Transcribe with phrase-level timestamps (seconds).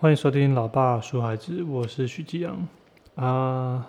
[0.00, 2.68] 欢迎收听《老爸说孩子》，我是许继阳
[3.14, 3.88] 啊。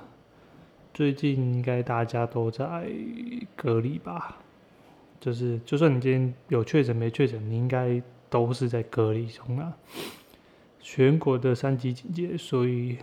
[0.93, 2.87] 最近应该大家都在
[3.55, 4.37] 隔离吧？
[5.19, 9.75] 就是就算你今天有确诊没确诊，你应该都是在隔离中啊。
[10.79, 12.99] 全国的三级警戒，所以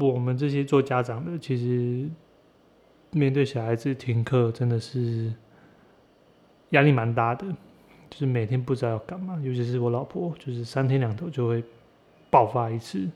[0.00, 2.08] 我们这些做家长的，其实
[3.10, 5.34] 面对小孩子停课，真的是
[6.70, 7.44] 压力蛮大的。
[8.08, 11.62] 就是每天不知道要干嘛，尤其是我老婆，就是三天两头就会
[12.30, 13.08] 爆发一次，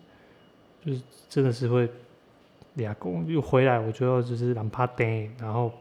[0.85, 1.89] 就是真的是会
[2.75, 5.73] 俩公又回来，我就要就是懒趴呆，然后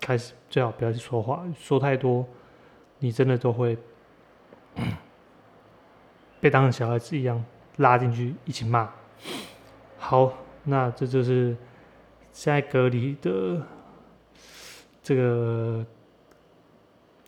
[0.00, 2.26] 开始最好不要去说话，说太多，
[2.98, 3.78] 你真的都会
[6.40, 7.44] 被当成小孩子一样
[7.76, 8.92] 拉进去一起骂。
[9.96, 10.32] 好，
[10.64, 11.56] 那这就是
[12.32, 13.64] 现在隔离的
[15.02, 15.86] 这个。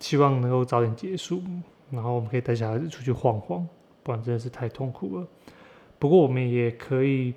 [0.01, 1.43] 希望能够早点结束，
[1.91, 3.66] 然后我们可以带小孩子出去晃晃，
[4.02, 5.27] 不然真的是太痛苦了。
[5.99, 7.35] 不过我们也可以，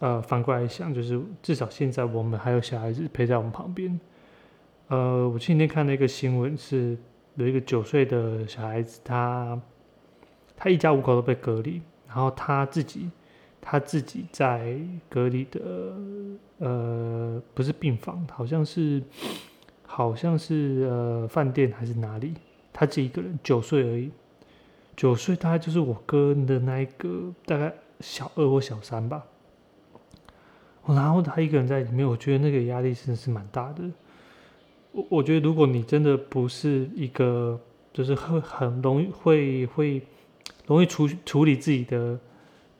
[0.00, 3.98] 呃，反过来想，就是至少现在我们还有小孩子陪在我们旁边。
[4.88, 6.98] 呃，我前几天看了一个新闻，是
[7.36, 9.58] 有一个九岁的小孩子，他
[10.56, 13.10] 他一家五口都被隔离，然后他自己
[13.60, 15.60] 他自己在隔离的，
[16.58, 19.02] 呃，不是病房，好像是。
[19.86, 22.34] 好像是呃饭店还是哪里，
[22.72, 24.10] 他自己一个人九岁而已，
[24.96, 29.24] 九岁大概就是我哥的那一个大概小二或小三吧。
[30.86, 33.82] 然后他一个人在里面，我觉得那个压力真的是蛮大的。
[34.92, 37.58] 我我觉得如果你真的不是一个
[37.92, 40.02] 就是会很容易会会
[40.66, 42.18] 容易处处理自己的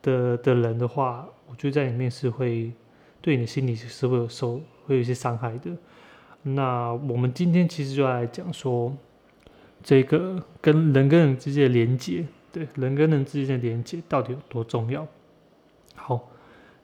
[0.03, 2.73] 的的人的话，我觉得在里面是会
[3.21, 5.71] 对你的心理是会有受会有一些伤害的。
[6.49, 8.97] 那我们今天其实就来讲说，
[9.83, 15.05] 这个跟人跟人之间的连接，对人跟人之间的连接到底有多重要？
[15.97, 16.31] 好，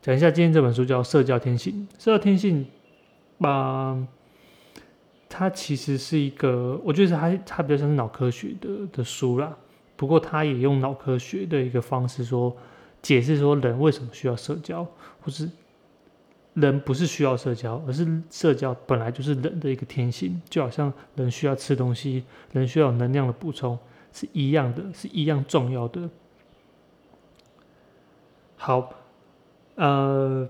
[0.01, 1.87] 讲一下今天这本书叫《社交天性》。
[2.03, 2.67] 社交天性，
[3.39, 4.05] 啊，
[5.29, 9.57] 它其实是一个，我觉得它它比较像是脑科学的的书啦。
[9.95, 12.57] 不过它也用脑科学的一个方式说，
[13.01, 14.85] 解释说人为什么需要社交，
[15.21, 15.49] 或是。
[16.55, 23.79] 人不是需要社交，而是社交本来就是人的一个天性，就好像人需要吃东西，人需要能量的补充
[24.13, 26.11] 是一样的，是一样重要的。
[28.57, 28.93] 好，
[29.77, 30.47] 呃，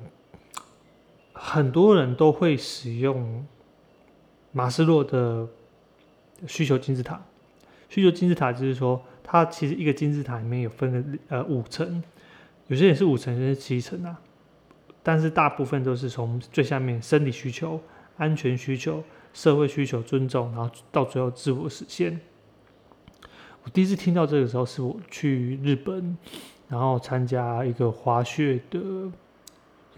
[1.33, 3.47] 很多人都会使用
[4.51, 5.47] 马斯洛的
[6.49, 7.23] 需求金字塔。
[7.89, 12.03] 需求金字塔就是说，它其实一个金字塔里面有分了呃五层，
[12.67, 14.21] 有些也是五层，有些是七层啊。
[15.03, 17.81] 但是大部分都是从最下面生理需求、
[18.17, 19.03] 安全需求、
[19.33, 22.21] 社会需求、尊重，然后到最后自我实现。
[23.65, 26.17] 我第一次听到这个时候，是我去日本，
[26.69, 28.81] 然后参加一个滑雪的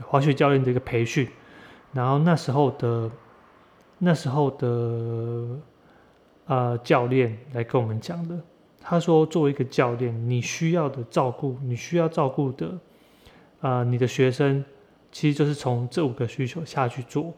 [0.01, 1.29] 滑雪教练的一个培训，
[1.93, 3.11] 然后那时候的
[3.99, 5.47] 那时候的
[6.47, 8.39] 呃教练来跟我们讲的，
[8.81, 12.79] 他说作为一个教练，你需要的照顾，你需要照顾的
[13.61, 14.65] 啊，你的学生。
[15.15, 17.33] 其实就是从这五个需求下去做。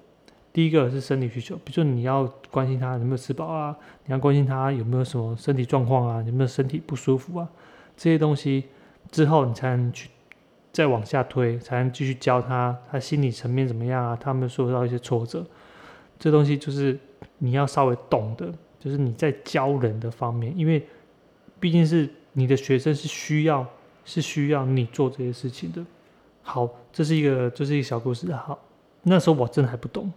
[0.51, 3.77] 第一个是生理需求，比如说你要关心他有没有吃饱啊，
[4.07, 7.47] 你要关心他有没有什么身体状况啊，有没有身体不舒服啊，
[7.95, 8.65] 这些东西
[9.11, 10.09] 之后你才能去
[10.73, 15.45] 再往下推，才能继续教他他心理层面怎么样啊，他们受到一些挫折，
[16.19, 16.99] 这东西就是
[17.37, 18.51] 你要稍微懂的，
[18.81, 20.83] 就是你在教人的方面，因为
[21.61, 23.69] 毕竟是你的学生是需要
[24.07, 25.85] 是需要你做这些事情的。
[26.49, 28.33] 好，这是一个，这是一个小故事。
[28.33, 28.57] 好，
[29.03, 30.13] 那时候我真的还不懂，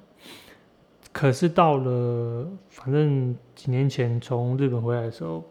[1.12, 5.44] 可是到了，反正几年前从日本回来的时候，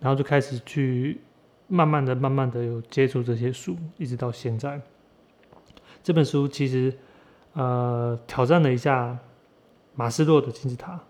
[0.00, 1.20] 然后就开始去
[1.68, 4.80] 慢慢的、慢慢的有接触这些书，一直到现在。
[6.02, 6.92] 这本书其实
[7.52, 9.16] 呃挑战了一下
[9.94, 11.00] 马斯洛的金字塔，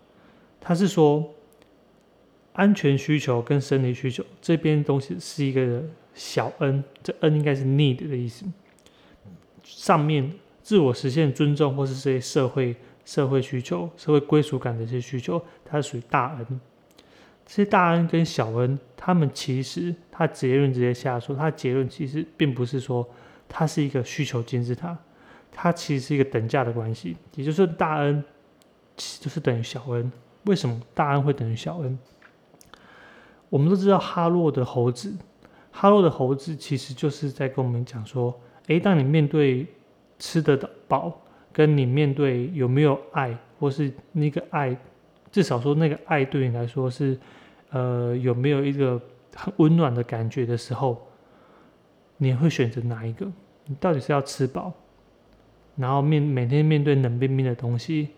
[0.59, 1.27] 他是说
[2.53, 5.83] 安全需求跟生理需求这边东西是一个。
[6.13, 8.45] 小 n，这 n 应该是 need 的意思。
[9.63, 10.31] 上面
[10.61, 12.75] 自我实现、尊重或是这些社会
[13.05, 16.59] 社会需求、社会归属感的一些需求，它是属于大 n。
[17.45, 23.07] 这些大 n 跟小 n，他们其实他结论直接下说，他结论其实并不是说
[23.49, 24.97] 它是一个需求金字塔，
[25.51, 27.17] 它其实是一个等价的关系。
[27.35, 28.23] 也就是说，大 n
[28.95, 30.11] 就是等于小 n。
[30.45, 31.97] 为什么大 n 会等于小 n？
[33.49, 35.13] 我们都知道哈洛的猴子。
[35.71, 38.37] 哈喽的猴子其实就是在跟我们讲说，
[38.67, 39.65] 诶，当你面对
[40.19, 40.57] 吃得
[40.87, 41.19] 饱，
[41.51, 44.77] 跟你面对有没有爱，或是那个爱，
[45.31, 47.17] 至少说那个爱对你来说是，
[47.71, 49.01] 呃，有没有一个
[49.33, 51.01] 很温暖的感觉的时候，
[52.17, 53.25] 你会选择哪一个？
[53.65, 54.73] 你到底是要吃饱，
[55.77, 58.09] 然后面每天面对冷冰冰的东西，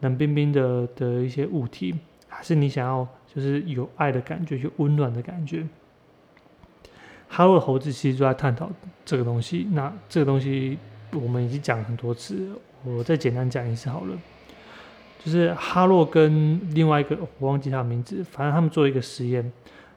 [0.00, 1.94] 冷冰冰的的一些物体，
[2.28, 5.66] 还是你想要就是有爱的感觉，有温暖的感觉？
[7.28, 8.70] 哈洛猴子其实就在探讨
[9.04, 9.68] 这个东西。
[9.72, 10.78] 那这个东西
[11.12, 12.48] 我们已经讲很多次，
[12.84, 14.16] 我再简单讲一次好了。
[15.22, 19.52] 就是哈洛跟另外一个我忘记他的名字，反正他们做一个实验，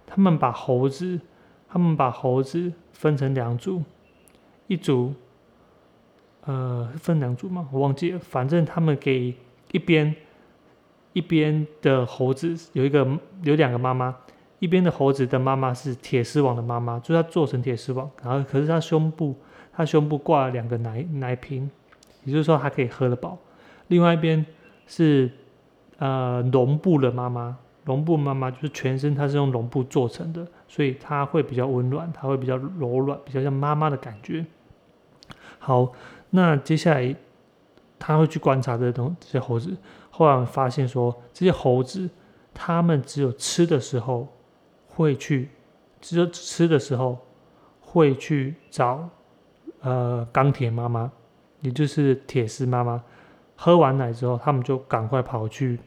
[0.08, 1.20] 他们把猴子，
[1.68, 3.84] 他们把猴子分成两组，
[4.68, 5.14] 一组，
[6.46, 7.68] 呃，分两组嘛？
[7.72, 8.20] 我忘记了。
[8.20, 9.36] 反正他们给
[9.72, 10.16] 一边
[11.14, 13.08] 一边的猴子有一个
[13.44, 14.16] 有两个妈妈。
[14.60, 19.34] 一边的猴子的妈妈是铁丝网的妈妈，就是它做成铁丝网，然后可是它胸部，
[19.72, 21.72] 它胸部挂了两个奶奶瓶，
[22.26, 23.38] 也就是说它可以喝得饱。
[23.88, 24.46] 另外一边
[24.86, 25.32] 是
[25.98, 34.46] 呃绒布的妈妈，绒布妈妈就是全身它是用绒布做成的，所以它会比较温暖，它会比较柔软，比较像妈妈的感觉。
[35.58, 35.94] 好，
[36.32, 37.16] 那接下来
[37.98, 39.78] 他会去观察这东这些猴子，
[40.10, 42.10] 后来发现说这些猴子，
[42.54, 44.28] 它们只有吃的时候。
[45.00, 45.48] 会去，
[46.02, 47.18] 只有吃的时候
[47.80, 49.10] 会去找
[49.80, 51.10] 呃钢铁妈妈，
[51.62, 53.02] 也就是铁丝妈妈。
[53.56, 55.80] 喝完奶之后，他们就赶快跑去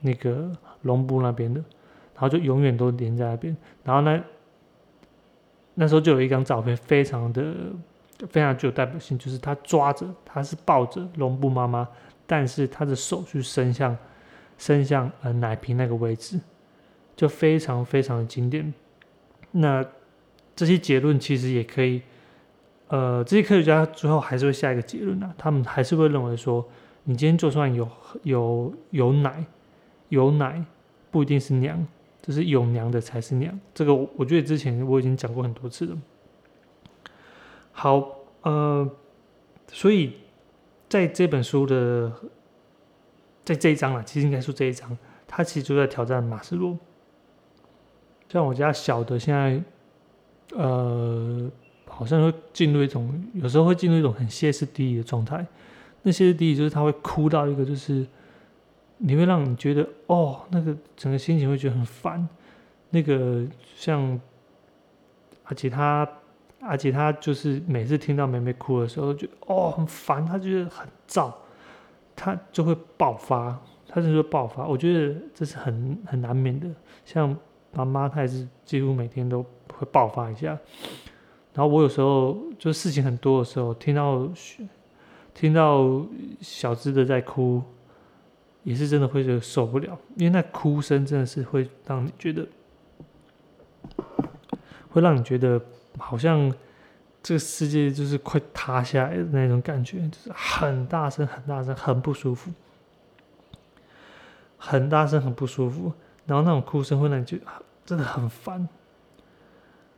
[0.00, 0.50] 那个
[0.82, 1.60] 绒布那边的，
[2.12, 3.56] 然后就永远都连在那边。
[3.84, 4.24] 然后呢，
[5.74, 7.54] 那时候就有一张照片，非常的
[8.28, 11.88] 非常具有代表性，就是他抓着，他是抱着绒布妈妈，
[12.26, 13.96] 但是他的手去伸向
[14.58, 16.40] 伸向呃奶瓶那个位置。
[17.16, 18.72] 就非常非常的经典。
[19.52, 19.84] 那
[20.54, 22.02] 这些结论其实也可以，
[22.88, 26.66] 呃，这些科学家最后还是会下一个结论啊，他们还是会认为说，
[27.04, 27.88] 你今天就算有
[28.22, 29.44] 有有奶，
[30.10, 30.62] 有奶
[31.10, 31.86] 不一定是娘，
[32.22, 33.58] 就是有娘的才是娘。
[33.74, 35.96] 这个我觉得之前我已经讲过很多次了。
[37.72, 38.10] 好，
[38.42, 38.90] 呃，
[39.68, 40.14] 所以
[40.88, 42.12] 在这本书的
[43.44, 44.96] 在这一章啊，其实应该说这一章，
[45.26, 46.76] 他其实就在挑战马斯洛。
[48.28, 49.62] 像我家小的现在，
[50.56, 51.50] 呃，
[51.86, 55.46] 好像会进入一种，有时候会进入一种很歇斯底里的状态。
[56.02, 58.04] 那歇斯底里就是他会哭到一个，就是
[58.98, 62.28] 你会让你觉得，哦，那个整个心情会觉得很烦。
[62.90, 63.44] 那个
[63.74, 64.20] 像，
[65.44, 66.08] 而且他，
[66.60, 71.32] 而且他就是每次听到妹妹哭的时候，就哦很烦，他觉得很燥，
[72.16, 73.56] 他就会爆发，
[73.88, 74.66] 他就会爆发。
[74.66, 76.68] 我觉得这是很很难免的，
[77.04, 77.36] 像。
[77.84, 79.42] 妈妈她也是几乎每天都
[79.72, 80.58] 会爆发一下，
[81.52, 84.28] 然后我有时候就事情很多的时候，听到
[85.34, 86.04] 听到
[86.40, 87.62] 小只的在哭，
[88.62, 92.46] 也是真的会觉得受不了，因为那哭声真的是会让你觉得，
[94.88, 95.60] 会让你觉得
[95.98, 96.50] 好像
[97.22, 102.50] 这个世界就是快塌下来的那种感觉，就是很大声、很大声、很不舒服，
[104.56, 105.92] 很大声、很不舒服，
[106.24, 107.44] 然后那种哭声会让你觉得。
[107.86, 108.68] 真的很烦，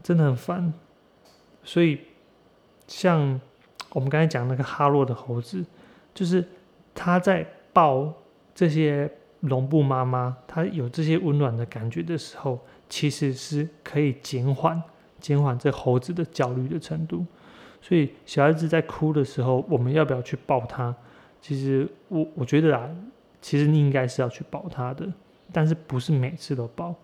[0.02, 0.72] 真的很烦。
[1.64, 1.98] 所以，
[2.86, 3.40] 像
[3.90, 5.64] 我们刚才讲那个哈洛的猴子，
[6.14, 6.46] 就是
[6.94, 8.12] 他在抱
[8.54, 14.80] 这些绒布妈妈，他有这些温暖的感觉的时候，其实是可以减缓
[15.18, 17.26] 减缓这猴子的焦虑的程度。
[17.80, 20.94] 所以，小孩子在哭的时候，我们要不要去抱他？
[21.40, 22.90] 其实，我我觉得啊，
[23.40, 25.06] 其实你应该是要去抱他的，
[25.52, 26.94] 但是不是每次都抱。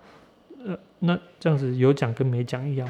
[0.65, 2.89] 呃，那这样子有讲跟没讲一样，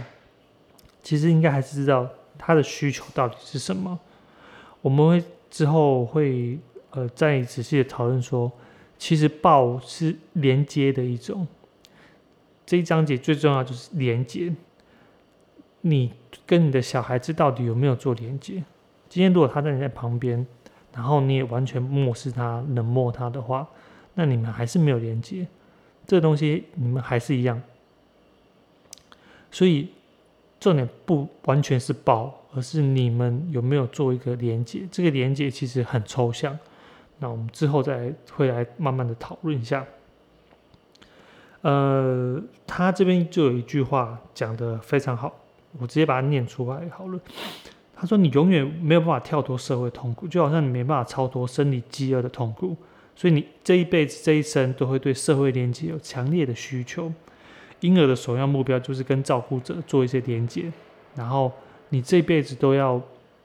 [1.03, 3.99] 其实应该还是知道他的需求到底是什么。
[4.81, 6.59] 我们会之后会
[6.91, 8.51] 呃再仔细的讨论说，
[8.97, 11.47] 其实抱是连接的一种。
[12.65, 14.55] 这一章节最重要就是连接，
[15.81, 16.13] 你
[16.47, 18.63] 跟你的小孩子到底有没有做连接？
[19.09, 20.47] 今天如果他在你在旁边，
[20.93, 23.69] 然后你也完全漠视他、冷漠他的话，
[24.15, 25.47] 那你们还是没有连接。
[26.07, 27.61] 这东西你们还是一样，
[29.51, 29.89] 所以
[30.61, 34.87] 重点不完全是抱，而是你们有没有做一个连接。
[34.91, 36.59] 这个连接其实很抽象，
[37.19, 39.85] 那我们之后再会来慢慢的讨论一下。
[41.63, 45.33] 呃，他这边就有一句话讲的非常好，
[45.79, 47.19] 我直接把它念出来好了。
[47.97, 52.77] 他说：“你永远没有办法跳脱社会痛苦，就好像你没办法超脱生理饥饿的痛苦。”
[53.17, 57.13] 所以你这一辈子、这一生都会对社会连接有强烈的需求。
[57.81, 60.73] 婴儿的首要目标就是跟照顾者做一些连接，
[61.15, 61.53] 然后
[61.91, 63.01] 你这辈子都要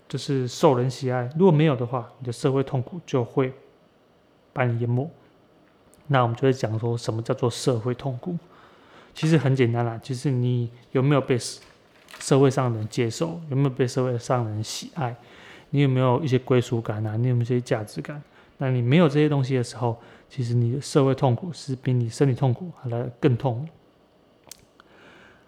[0.07, 1.29] 就是受人喜爱。
[1.37, 3.51] 如果没有的话，你的社会痛苦就会
[4.53, 5.09] 把你淹没。
[6.07, 8.37] 那我们就会讲说什么叫做社会痛苦？
[9.13, 11.37] 其实很简单啦，就是你有没有被
[12.19, 15.13] 社会上的人接受，有没有被社会上的人喜爱，
[15.71, 18.21] 你有没有一些归属感啊，你有没有一些价值感？
[18.61, 19.97] 那你没有这些东西的时候，
[20.27, 23.65] 其实你的社会痛苦是比你身体痛苦还来更痛。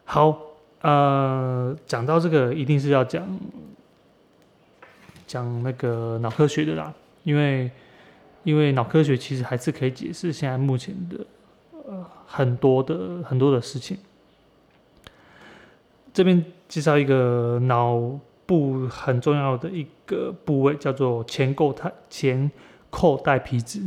[0.06, 0.40] 好，
[0.80, 3.40] 呃，讲到这个，一定是要讲
[5.28, 7.70] 讲那个脑科学的啦，因为
[8.44, 11.26] 因为脑科学其实还是可以解释现在目前的
[11.86, 13.98] 呃很多的很多的事情。
[16.14, 18.00] 这边介绍一个脑
[18.46, 22.50] 部很重要的一个部位，叫做前构态前。
[22.92, 23.82] 扣带皮质，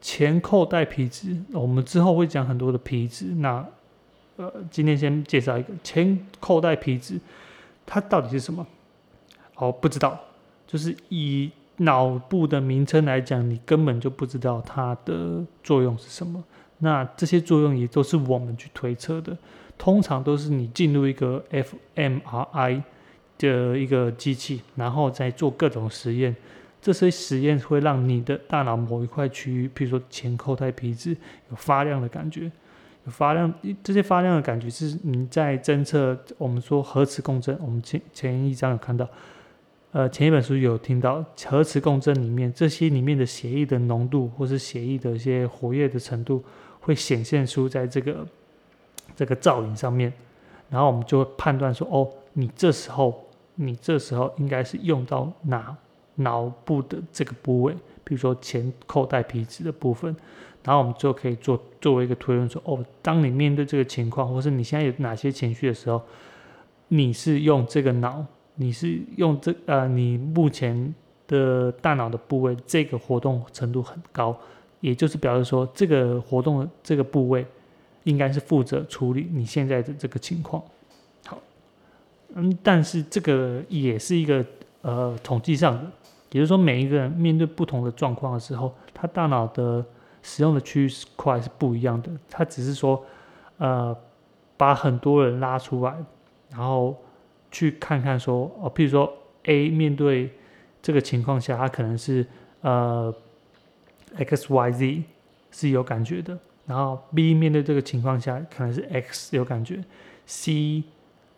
[0.00, 3.26] 前扣带皮质，我们之后会讲很多的皮质。
[3.26, 3.66] 那
[4.36, 7.20] 呃，今天先介绍一个前扣带皮质，
[7.84, 8.66] 它到底是什么？
[9.56, 10.18] 哦，不知道。
[10.66, 16.42] 就是以脑部的名称来讲，你根本就不知道它的作用是什么。
[16.78, 19.36] 那这些作用也都是我们去推测的，
[19.78, 22.82] 通常都是你进入一个 fMRI
[23.38, 26.34] 的一个机器，然后再做各种实验。
[26.84, 31.16] 这些实验会让你的大脑某一块区域，比如说前扣带皮质，
[31.48, 32.42] 有发亮的感觉，
[33.06, 33.50] 有发亮。
[33.82, 37.58] 这些发亮的感觉是你在侦测我们说核磁共振。
[37.62, 39.08] 我们前前一章有看到，
[39.92, 46.44] 呃，前一本书有听到核磁共振里面这些里面的血液的浓度，或是血液的一些活跃的程度，
[46.80, 48.26] 会显现出在这个
[49.16, 50.12] 这个造影上面，
[50.68, 55.74] 然后我们就会判断说，哦，你这时候你这时候应该是用到哪。
[56.16, 60.14] 脑部的这个部位，比如说前扣带皮质的部分，
[60.62, 66.00] 然后我们就可以做作为一个推论说，哦，当你面对这个情况，或是你现在有哪些情绪的时候，
[66.88, 70.94] 你是用这个脑，你是用这呃，你目前
[71.26, 74.36] 的大脑的部位这个活动程度很高，
[74.80, 77.44] 也就是表示说，这个活动的这个部位
[78.04, 80.62] 应该是负责处理你现在的这个情况。
[81.26, 81.38] 好，
[82.34, 84.44] 嗯，但是这个也是一个
[84.82, 85.90] 呃统计上的。
[86.34, 89.84] 也就是说，每一个人面对不同的状况的时候，他大脑的
[90.20, 92.10] 使用的区域块是不一样的。
[92.28, 93.04] 他只是说，
[93.58, 93.96] 呃，
[94.56, 95.94] 把很多人拉出来，
[96.50, 96.96] 然后
[97.52, 100.32] 去看看说，哦，譬如说 A 面对
[100.82, 102.26] 这个情况下，他可能是
[102.62, 103.14] 呃
[104.16, 105.02] X Y Z
[105.52, 106.36] 是有感觉的，
[106.66, 109.84] 然后 B 面对这个情况下可能是 X 有感觉
[110.26, 110.82] ，C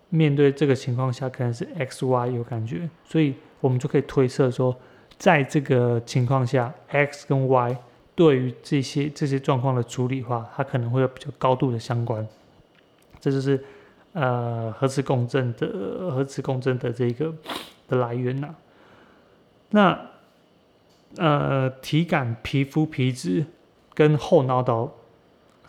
[0.09, 3.35] 面对这个情况下可能是 X Y 有感觉，所以。
[3.66, 4.75] 我们就可以推测说，
[5.18, 7.76] 在这个情况下，X 跟 Y
[8.14, 12.25] 对于这些这些状况的处理话，它可能会有比较高度的相关。
[13.20, 13.64] 这就是
[14.12, 15.66] 呃核磁共振的
[16.12, 17.35] 核磁共振的这个
[17.88, 18.54] 的来源呐。
[19.70, 19.99] 那
[21.16, 23.44] 呃体感皮肤皮质
[23.94, 24.92] 跟后脑岛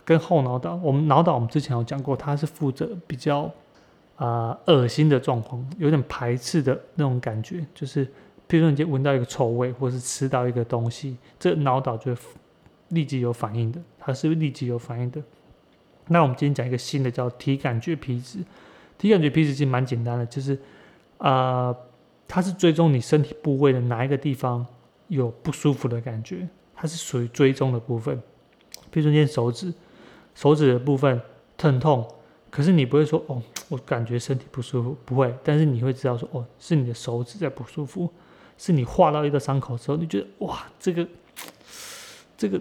[0.05, 3.51] 跟后脑岛，我们脑岛我们之前有讲过，它是负责比较。
[4.17, 8.03] 啊，恶心的状况，有点排斥的那种感觉，就是，
[8.49, 12.21] 譬如说你闻到一个臭味，或是吃到一个东西，这脑岛就会
[12.89, 15.21] 立即有反应的，它是立即有反应的。
[16.07, 18.39] 那我们今天讲一个新的，叫体感觉皮质。
[18.97, 20.57] 体感觉皮质其实蛮简单的，就是
[21.19, 21.75] 啊，
[22.27, 24.65] 它是追踪你身体部位的哪一个地方
[25.09, 28.19] 有不舒服的感觉，它是属于追踪的部分。
[28.89, 29.71] 比如说你手指，
[30.33, 31.21] 手指的部分
[31.55, 32.03] 疼痛。
[32.57, 35.31] 可是你不会说哦， 我感觉身体不舒服，不会。
[35.43, 38.11] 但是你会知道说哦，是你的手指在不舒服，
[38.57, 41.07] 是你划到一个伤口之后，你觉得哇，这个，
[42.35, 42.59] 这个，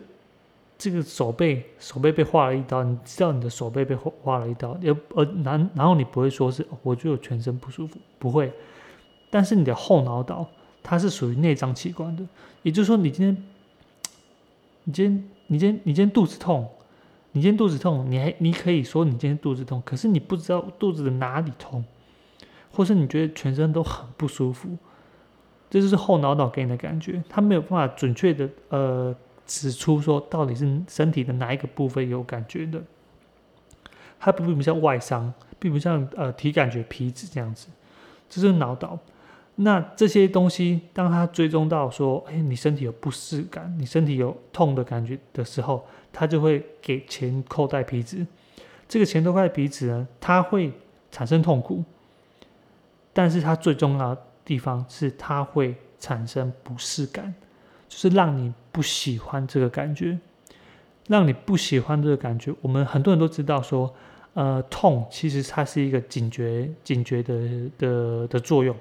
[0.76, 8.52] 这个手背手背被划了一刀，你知道你的手背被划划了一刀，也呃然然后你不会说是我就有全身不舒服，不会。
[9.30, 10.46] 但是你的后脑岛
[10.82, 12.22] 它是属于内脏器官的，
[12.62, 13.44] 也就是说你今天，
[14.84, 16.70] 你今天你今天你今天肚子痛。
[17.36, 21.84] 你今天肚子痛，你还你可以说你今天肚子痛，可是你不知道肚子的哪里痛，
[22.72, 24.74] 或是你觉得全身都很不舒服，
[25.68, 29.14] 这就是后脑岛给你的感觉，它没有办法准确的呃
[29.44, 32.82] 指出说到底是身体的哪一个部分有感觉的，
[34.18, 37.68] 它并不像外伤，并不像呃体感觉皮质这样子，
[38.30, 38.98] 这是脑岛。
[39.58, 48.26] 那这些东西，当他追踪到说，哎，你身体有不适感，你身体有痛的感觉的时候，他就会给前扣带皮质。
[48.86, 50.70] 这个前扣带皮质呢，它会
[51.10, 51.82] 产生痛苦，
[53.14, 57.34] 但是它最重要的地方是它会产生不适感，
[57.88, 60.18] 就是让你不喜欢这个感觉，
[61.08, 62.54] 让你不喜欢这个感觉。
[62.60, 63.90] 我们很多人都知道说，
[64.34, 68.76] 呃，痛其实它是一个警觉、警觉的的的作用。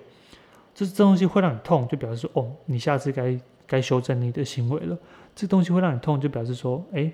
[0.76, 4.98] 这这东西会让你痛，就表示说，哦，你下次该该修正你的行为了。
[5.34, 7.10] 这东西会让你痛，就表示说，哎，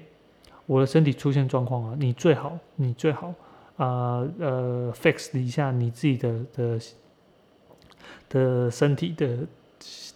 [0.65, 3.31] 我的身体出现状况了，你最好，你最好
[3.77, 6.79] 啊呃 fix 一下你自己的的
[8.29, 9.37] 的身体的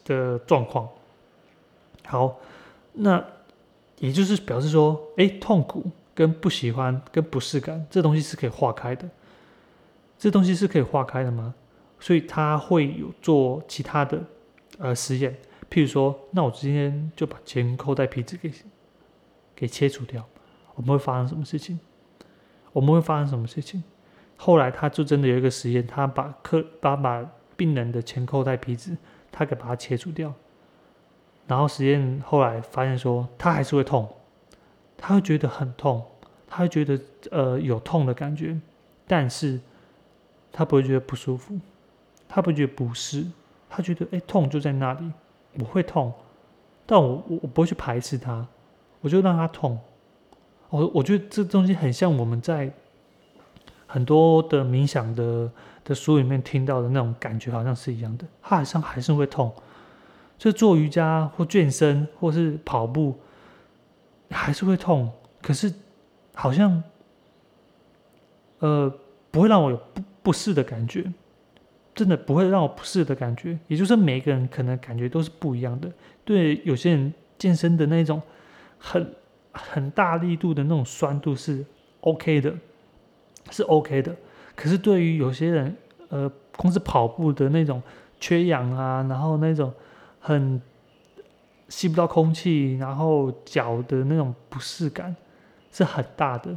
[0.03, 0.89] 的状况。
[2.07, 2.39] 好，
[2.93, 3.23] 那
[3.99, 5.83] 也就是表示说，哎，痛苦
[6.15, 9.07] 跟不喜欢跟不适感这东西是可以化开的，
[10.17, 11.53] 这东西是可以化开的吗？
[11.99, 14.23] 所以他会有做其他的
[14.77, 15.35] 呃实验，
[15.69, 18.51] 譬如说，那我今天就把前扣带皮质给
[19.55, 20.23] 给切除掉，
[20.75, 21.79] 我们会发生什么事情？
[22.73, 23.83] 我们会发生什么事情？
[24.37, 27.25] 后来他就真的有一个实验，他把客把把
[27.55, 28.97] 病人的前扣带皮质，
[29.31, 30.33] 他给把它切除掉，
[31.47, 34.13] 然后实验后来发现说，他还是会痛，
[34.97, 36.05] 他会觉得很痛，
[36.47, 36.99] 他会觉得
[37.31, 38.59] 呃有痛的感觉，
[39.07, 39.61] 但是
[40.51, 41.57] 他不会觉得不舒服。
[42.27, 43.25] 他不觉得不适，
[43.69, 45.11] 他觉得哎痛就在那里，
[45.59, 46.13] 我会痛，
[46.85, 48.45] 但我我我不会去排斥它，
[49.01, 49.79] 我就让它痛。
[50.69, 52.71] 我我觉得这东西很像我们在
[53.87, 55.49] 很多的冥想的
[55.83, 58.25] 的书里面听到的那种感觉，好像是一样的。
[58.41, 59.53] 它好像还是会痛，
[60.37, 63.15] 就做瑜伽或健身或是跑步，
[64.31, 65.09] 还是会痛，
[65.41, 65.73] 可是
[66.33, 66.83] 好像
[68.59, 68.91] 呃
[69.31, 71.09] 不会让我有不不适的感觉。
[71.95, 75.89] 真的不会让我不适的感觉，也就是每个人可能感觉都是不一样的。
[76.25, 78.21] 对有些人健身的那种
[78.77, 79.15] 很
[79.51, 81.65] 很大力度的那种酸度是
[82.01, 82.53] OK 的，
[83.49, 84.13] 是 OK 的。
[84.55, 85.75] 可是对于有些人，
[86.09, 87.81] 呃，光是跑步的那种
[88.19, 89.73] 缺氧啊，然后那种
[90.19, 90.61] 很
[91.69, 95.15] 吸不到空气，然后脚的那种不适感
[95.71, 96.55] 是很大的。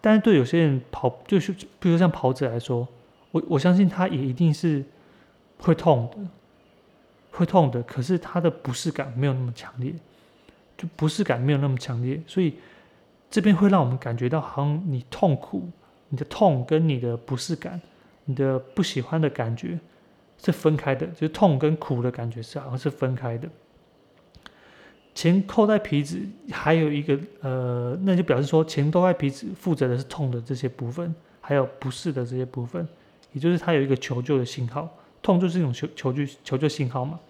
[0.00, 2.86] 但是对有些人跑，就是比如说像跑者来说，
[3.32, 4.84] 我我相信他也一定是
[5.58, 6.18] 会痛的，
[7.30, 7.82] 会痛的。
[7.82, 9.92] 可是他的不适感没有那么强烈，
[10.78, 12.54] 就不适感没有那么强烈，所以
[13.30, 15.68] 这边会让我们感觉到，好像你痛苦，
[16.08, 17.80] 你的痛跟你的不适感，
[18.24, 19.78] 你的不喜欢的感觉
[20.42, 23.48] 是分开的，就是痛跟苦的感觉是好像是分开的。
[25.20, 32.88] 前扣带皮质还有一个呃，那就表示说前扣带皮质负责的是痛的这些部分，还有不适的这些部分，
[33.34, 34.88] 也就是它有一个求救的信号，
[35.20, 37.20] 痛就是一种求求救求救信号嘛。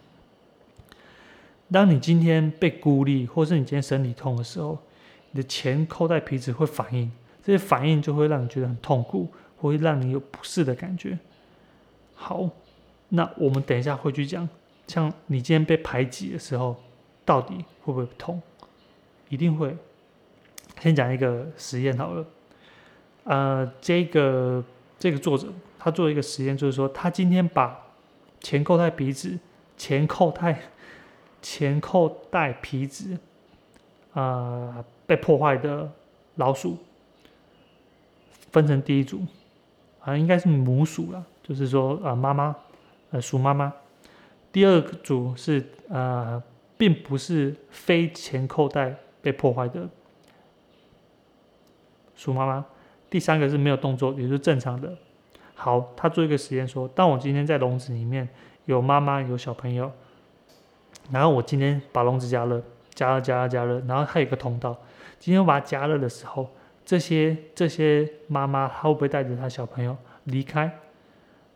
[1.73, 4.79] 当你今天被孤立，或是你今天身体痛的时候，
[5.33, 7.11] 你的前扣带皮质会反应，
[7.43, 9.27] 这些反应就会让你觉得很痛苦，
[9.57, 11.19] 会让你有不适的感觉。
[12.15, 12.49] 好，
[13.09, 14.49] 那我们等一下会去讲，
[14.87, 16.77] 像你今天被排挤的时候。
[17.31, 18.43] 到底会不会痛？
[19.29, 19.77] 一定会。
[20.81, 22.27] 先讲一个实验好了。
[23.23, 24.65] 呃，这个
[24.99, 25.47] 这个作者
[25.79, 27.87] 他做一个实验，就是说他今天把
[28.41, 29.39] 前扣带皮质、
[29.77, 30.61] 前扣带
[31.41, 33.17] 前扣带皮质
[34.13, 35.89] 啊被破坏的
[36.35, 36.79] 老鼠
[38.51, 39.25] 分成第一组，
[40.01, 42.57] 啊应该是母鼠了，就是说啊妈妈
[43.13, 43.73] 呃鼠妈妈。
[44.51, 46.43] 第二组是呃。
[46.81, 49.87] 并不是非前扣带被破坏的
[52.15, 52.65] 鼠妈妈。
[53.11, 54.97] 第三个是没有动作，也就是正常的。
[55.55, 58.27] 好，他做一个实验说，当我今天在笼子里面
[58.65, 59.93] 有妈妈有小朋友，
[61.11, 62.63] 然后我今天把笼子加热，
[62.95, 64.75] 加热加热加热，然后它有个通道。
[65.19, 66.49] 今天我把它加热的时候，
[66.87, 70.79] 这些这些妈妈她会不会带着她小朋友离开？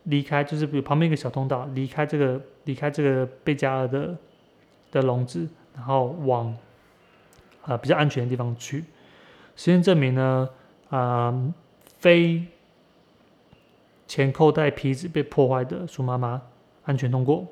[0.03, 4.15] 离开就是比如旁边一个小通道，离开这个离开这个被加热的。
[4.95, 6.57] 的笼子，然后往
[7.63, 8.85] 啊比较安全的地方去。
[9.57, 10.49] 实验证明呢，
[10.89, 11.53] 啊
[11.99, 12.47] 非
[14.07, 16.41] 前扣带皮质被破坏的鼠妈妈
[16.85, 17.47] 安全通过，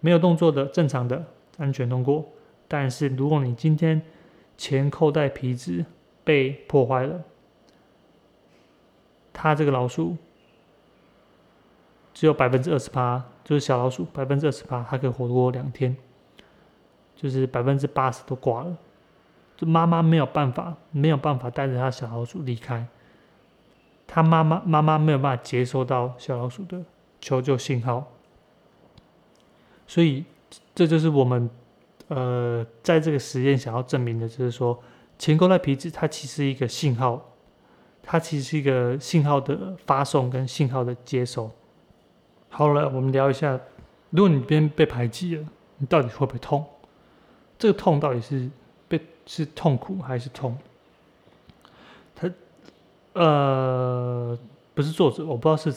[0.00, 1.24] 没有动作的正常的
[1.58, 2.26] 安全通过。
[2.66, 4.02] 但是如果你今天
[4.56, 5.84] 前扣带皮质
[6.24, 7.22] 被破坏了，
[9.32, 10.16] 它这个老鼠
[12.12, 15.96] 只有百分之二十八，就是小老鼠百分之二十八，它可以活过两天。
[17.20, 18.74] 就是百分之八十都挂了，
[19.54, 22.86] 就妈妈没有办法，没有办法带着他小老鼠离开，
[24.06, 26.82] 他妈妈妈妈没有办法接收到小老鼠的
[27.20, 28.10] 求救信号，
[29.86, 30.24] 所以
[30.74, 31.50] 这就是我们
[32.08, 34.82] 呃在这个实验想要证明的，就是说
[35.18, 37.22] 前沟带皮质它其实一个信号，
[38.02, 41.50] 它其实是一个信号的发送跟信号的接收。
[42.48, 43.60] 好了，我们聊一下，
[44.08, 46.64] 如果你边被排挤了，你到底会不会痛？
[47.60, 48.48] 这个痛到底是
[48.88, 50.56] 被是痛苦还是痛？
[52.16, 52.28] 他
[53.12, 54.36] 呃
[54.74, 55.70] 不是作者，我不知道是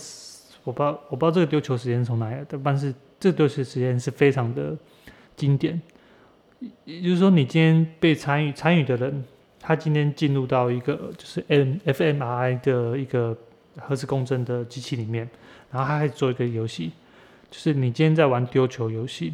[0.63, 4.76] 我不知道我不知道这个丢球实验是从哪来的，但是这丢球实验是非常的
[5.36, 5.80] 经典。
[6.86, 9.26] 也就是说，你今天被参与参与的人，
[9.60, 13.38] 他今天进入到一个就是 M fMRI 的一个
[13.78, 15.30] 核磁共振的机器里面，
[15.69, 16.93] 然后他开始做一个游戏，
[17.52, 19.34] 就是你今天在玩丢球游戏，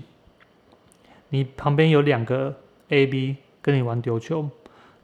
[1.30, 2.56] 你旁边有两个
[2.90, 4.50] A、B 跟你玩丢球，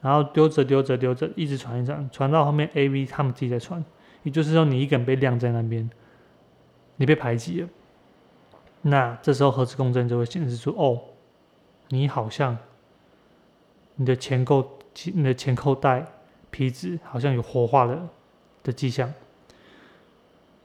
[0.02, 3.84] 然后丢着丢着丢着，一直传一传，传到后面 A、B 他们自己在传，
[4.24, 5.90] 也就是说你一个人被晾在那边，
[6.98, 7.70] 你被排挤了。
[8.82, 11.02] 那这时候核磁共振就会显示出，哦，
[11.90, 12.58] 你好像
[13.96, 14.78] 你的前扣
[15.14, 16.06] 你的前扣带
[16.52, 18.10] 皮质好像有活化了
[18.64, 19.14] 的迹象，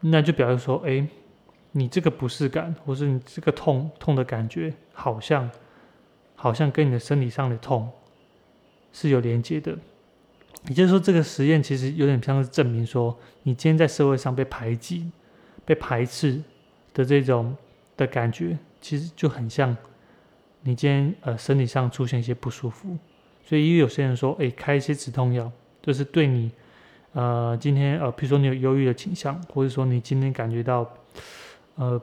[0.01, 1.07] 那就表示说，哎，
[1.73, 5.51] 你这个不适感，或是你这个痛痛的感觉，好像
[6.35, 7.91] 好像跟你的生理上的痛
[8.93, 9.77] 是有连接的。
[10.69, 15.11] 也就是说，这个实验其实有点像是证明说，你今天在社会上被排挤、
[15.65, 16.43] 被排斥
[16.93, 17.57] 的这种。
[17.97, 19.77] 的感觉其实就很像
[20.63, 22.97] 你今天呃身体上出现一些不舒服，
[23.45, 25.53] 所以也有些人说，哎，开一些止痛药，
[25.83, 26.51] 就是对你
[27.13, 30.91] 呃今天呃比如说你有忧郁的倾向，或者说你今天感觉到
[31.81, 32.01] 呃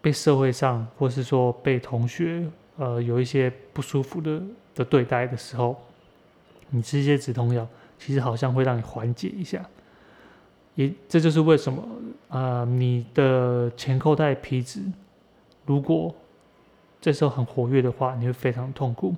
[0.00, 2.46] 被社会上或是说被同学
[2.78, 4.40] 呃有一些不舒服的
[4.76, 5.76] 的对待的时候，
[6.70, 7.66] 你吃一些止痛药，
[7.98, 9.68] 其实好像会让你缓解一下。
[10.76, 11.84] 也这就是为什么，
[12.28, 14.80] 啊，你的前扣带皮质
[15.66, 16.14] 如果
[17.00, 19.14] 这时候很活跃的话，你会非常痛苦。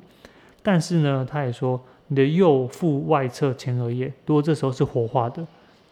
[0.62, 5.46] 但是呢，他也说，你的右腹外侧前额叶如果这时候是活化的，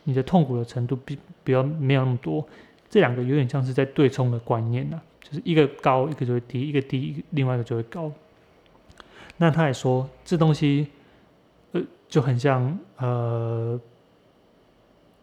[0.04, 2.44] 你的痛苦的程度比比较没有那么多。
[2.90, 8.12] 这两个有点像是在对冲的观念呐，就是一个高，一个就会低；一个低，另外一个就会高。
[9.38, 10.88] 那他也说，这东西
[11.72, 13.80] 呃就很像呃。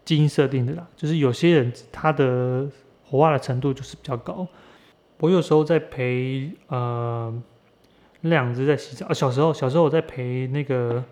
[0.08, 2.66] 基因设定的啦，就是有些人他的
[3.04, 4.48] 活化的程度就是比较高。
[5.20, 7.44] 我有时候在陪呃
[8.22, 11.04] 两只在洗澡，小时候小时候我在陪那个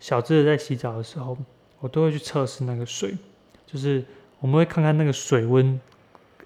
[0.00, 1.38] 小只在洗澡的时候，
[1.78, 3.16] 我都会去测试那个水，
[3.64, 4.04] 就是
[4.44, 5.80] 我们会看看那个水温，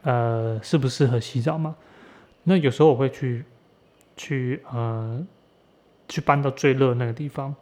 [0.02, 1.74] 呃适不适合洗澡嘛。
[2.44, 3.44] 那有时候我会去
[4.16, 5.26] 去呃
[6.06, 7.52] 去搬到最热那个地方，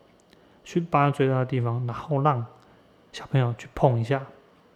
[0.63, 2.45] 去搬到最热的地方，然后让。
[3.13, 4.23] 小朋友去碰一下，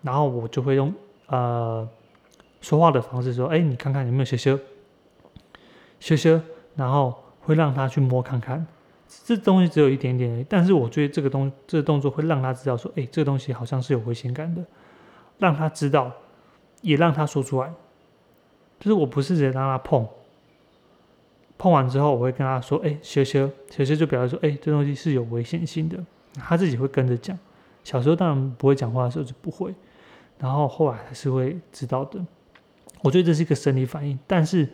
[0.01, 0.95] 然后我就会用
[1.27, 1.87] 呃
[2.63, 4.59] 说话的方式说：“哎，你看看有没有羞羞，
[5.99, 6.41] 羞羞。”
[6.75, 8.67] 然后会让他去摸看看，
[9.27, 14.65] 这东西只有一点点，但是我觉得这个东这个动作会让他知道说：“哎，这个东西好像是有危险感的。”
[15.41, 16.13] 让他知道，
[16.83, 17.73] 也让他说出来。
[18.79, 20.07] 就是我不是直接让他碰，
[21.59, 25.99] 碰完之后我会跟他说：“哎，羞羞，羞羞。”就表示说：“哎，这东西是有危险性的。”
[26.39, 27.39] 他自己会跟着讲。
[27.83, 29.75] 小时候当然不会讲话的时候就不会，
[30.39, 32.21] 然后后来还是会知道的。
[33.03, 34.69] 我觉得这是一个生理反应，但是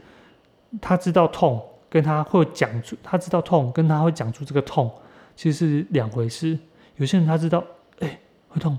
[0.81, 4.93] 他知道痛，跟他会讲出他知道痛，跟他会讲出这个痛，
[5.35, 6.59] 其实是两回事。
[6.97, 7.63] 有些人他知道，
[8.01, 8.77] 哎，会痛，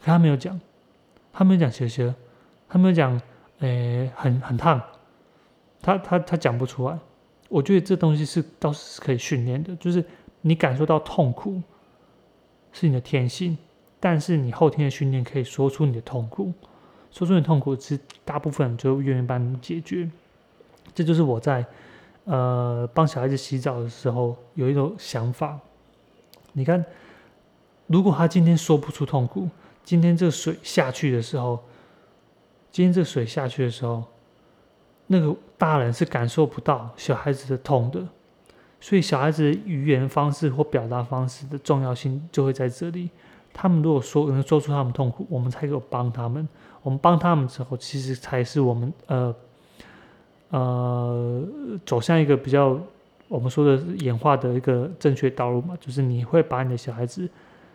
[0.00, 0.58] 可他没有讲，
[1.38, 2.12] 他没有讲谢谢，
[2.68, 3.20] 他没有讲，
[3.60, 4.82] 哎，很很烫，
[5.80, 6.98] 他他他讲不出来。
[7.48, 10.04] 我觉得这东西是倒是可以训练的，就是
[10.40, 11.62] 你感受到痛苦。
[12.72, 13.56] 是你的天性，
[14.00, 16.52] 但是你后天的训练可以说出你的痛苦，
[17.12, 20.10] 说出你痛苦，其实大部分人就愿意帮你解决。
[20.92, 21.64] 这就是我在
[22.24, 25.56] 呃帮小孩子洗澡的时候有一种想法。
[26.52, 26.84] 你看，
[27.86, 29.48] 如果他今天说不出痛苦，
[29.88, 31.58] 今天这水下去的时候，
[32.70, 34.04] 今天这水下去的时候，
[35.06, 38.06] 那个大人是感受不到小孩子的痛的。
[38.78, 43.08] 所以小孩子的语言方式或表达方式的重要性就会在这里。
[43.54, 46.46] 他们如果说能说出他们痛苦，我们才有帮他们。
[46.82, 49.34] 我们帮他们之后，其实才是我们呃
[50.50, 51.42] 呃
[51.86, 52.78] 走向一个比较
[53.26, 55.74] 我们说的演化的一个正确道路嘛。
[55.80, 57.26] 就是你会把你的小孩子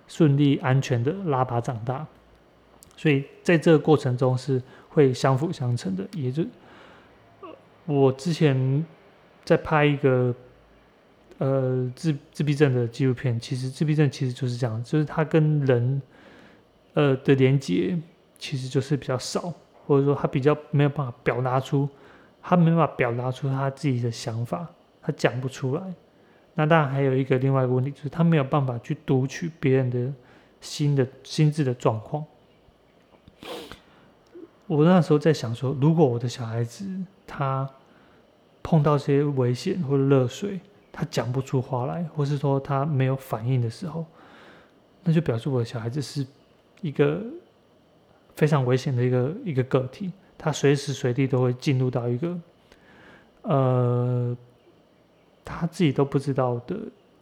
[0.07, 2.05] 顺利安全的拉拔长大。
[2.95, 6.07] 所以在这个过程中是会相辅相成的。
[6.13, 6.43] 也就
[7.85, 8.85] 我之前
[9.43, 10.33] 在拍一个。
[11.39, 16.01] 呃，自自闭症的纪录片，其实自闭症其实就是这样，就是他跟人，
[16.93, 17.97] 呃的连接
[18.37, 19.51] 其实就是比较少，
[19.85, 21.89] 或者说他比较没有办法表达出，
[22.41, 24.65] 他没办法表达出他自己的想法，
[25.01, 25.81] 他讲不出来。
[26.55, 30.13] 那当然还有一个另外一个问题，就是他没有办法去读取别人的
[30.61, 32.23] 心的心智的状况。
[34.67, 36.87] 我那时候在想说，如果我的小孩子
[37.27, 37.69] 他
[38.61, 40.59] 碰到些危险或者热水，
[40.91, 44.05] 他讲不出话来，或是说他没有反应的时候，
[45.03, 46.25] 那就表示我的小孩子是
[46.81, 47.21] 一个
[48.35, 52.39] 非常危险的一个一个个体，他随时随地都会进入到一个
[53.41, 54.37] 呃
[55.43, 56.77] 他自己都不知道的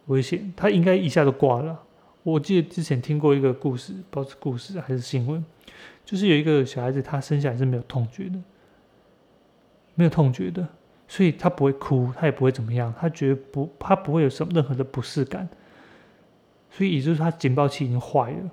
[0.06, 1.78] 危险，他应该一下就挂了。
[2.22, 5.44] 我记得之前听过一个故事，不知道是故事还是新闻，
[6.04, 8.38] 就是有一个小孩子，他生下来是没有痛觉的，
[9.94, 10.66] 没有痛觉的，
[11.08, 15.48] 所以他不会哭，他也不会怎么样，他觉不，他不会有什么任何的不适感，
[16.70, 18.50] 所以也就是他警报器已经坏了，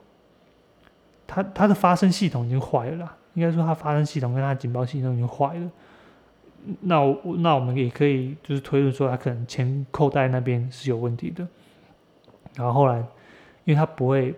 [1.28, 5.72] 他他的发声系统已经坏了啦，应该说他发声系统跟他的警报系统已经坏了。
[6.82, 11.48] 那我那我们也可以就是推论说，他可能前扣带那边是有问题的。
[12.56, 12.98] 然后后来，
[13.64, 14.34] 因为他不会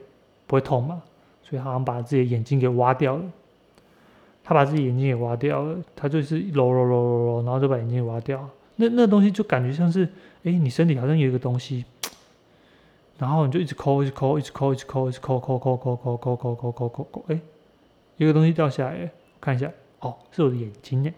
[0.46, 1.02] 不会痛嘛，
[1.42, 3.24] 所以好像把自己的眼睛给挖掉了。
[4.44, 8.50] 他把自己眼睛给挖掉了，他就是揉揉揉揉揉，然后就把眼睛挖掉。
[8.76, 10.04] 那那东西就感觉像是，
[10.44, 11.86] 哎，你身体好像有一个东西，
[13.18, 17.40] 然后你就一直抠，一直抠，一直抠，一直抠，一直抠抠抠抠抠抠抠抠抠抠抠，哎，
[18.18, 21.14] 一个东西掉下来，看一下，哦，是我的眼睛耶。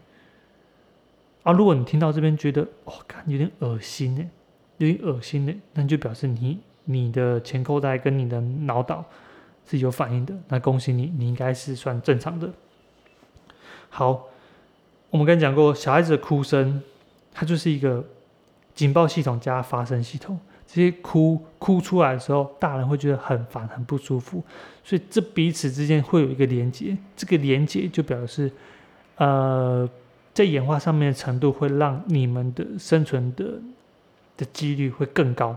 [1.43, 4.25] 啊，如果你听到这边觉得哇，看有点恶心呢，
[4.77, 9.03] 有点恶心呢，那就表示你你的前扣带跟你的脑岛
[9.65, 12.49] 是有反应的，那恭喜你，你应该是算正常的。
[13.89, 14.25] 好，
[15.09, 16.81] 我们刚才讲过，小孩子的哭声，
[17.33, 18.05] 它就是一个
[18.73, 24.41] 警报系统加发声系统，这些哭哭出来的时候，大人会觉得很烦、很不舒服，
[24.81, 28.49] 所以这彼此之间会有一个连接，这个连接就表示，
[29.17, 29.89] 呃。
[30.33, 33.45] 在演化上面的程度会让你们的生存的
[34.35, 35.55] 的几率会更高，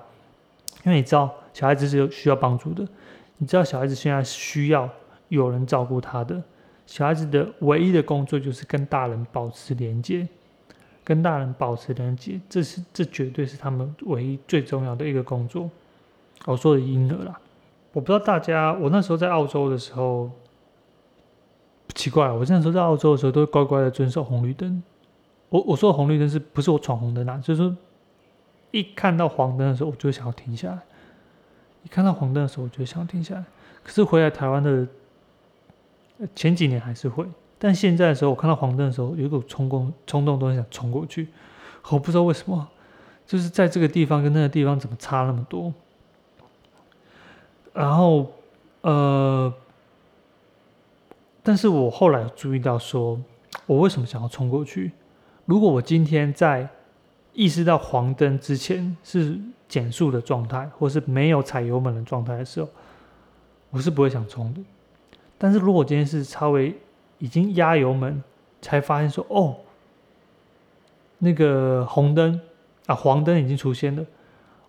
[0.84, 2.86] 因为你知道小孩子是有需要帮助的，
[3.38, 4.86] 你知道小孩子现在需要
[5.28, 6.42] 有人照顾他的，
[6.86, 10.28] 小孩子的唯一的工作就是跟大人保持连接，
[11.02, 15.70] 跟大人保持连接，这是这绝对是他们唯一最重要的一个工作。
[16.44, 17.40] 我说的婴儿啦，
[17.92, 20.30] 我不知道大家，我那时候在澳洲的时候。
[21.94, 24.82] 奇怪，我那时候在澳洲的时候，都乖乖的遵守红绿灯。
[25.48, 27.38] 我我说的红绿灯是不是我闯红灯啊？
[27.38, 27.76] 就是说，
[28.72, 30.78] 一看到黄灯的时候，我就想要停下来；
[31.84, 33.44] 一看到黄灯的时候，我就想要停下来。
[33.82, 34.86] 可是回来台湾的
[36.34, 37.24] 前几年还是会，
[37.58, 41.28] 但现在的时候，我看到黄灯的时候，有一股冲动，冲动都想冲过去。
[41.90, 42.68] 我不知道为什么，
[43.26, 45.72] 就是在这个地方跟那个地方怎么差那么多。
[47.72, 48.32] 然后，
[48.82, 49.54] 呃。
[51.46, 53.16] 但是我后来注意到，说
[53.66, 54.90] 我为什么想要冲过去？
[55.44, 56.68] 如果我今天在
[57.34, 62.68] 意识到黄灯之前是减速的状态，或是没有踩油门的状态的时候，
[63.70, 64.60] 我是不会想冲的。
[65.38, 66.74] 但是如果今天是稍微
[67.18, 68.20] 已经压油门，
[68.60, 69.54] 才发现说哦，
[71.18, 72.40] 那个红灯
[72.86, 74.04] 啊，黄灯已经出现了，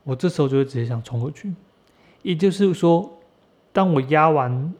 [0.03, 1.51] 我这时候就会直接想冲过去。
[2.21, 3.11] 也就是说，
[3.73, 4.71] 当我压完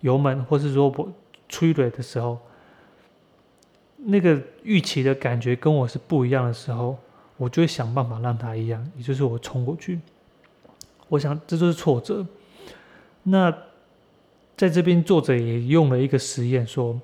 [0.00, 1.08] 油门，或是说我。
[1.48, 2.38] 催泪的时候，
[3.96, 6.96] 那个预期的感觉跟我是不一样的时候，
[7.36, 10.00] 我就会想办法让他一样，也就是我冲过去。
[11.08, 12.26] 我想这就是挫折。
[13.22, 13.50] 那
[14.56, 17.00] 在这边作者也用了一个实验，说，